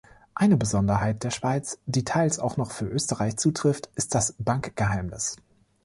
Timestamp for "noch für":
2.57-2.87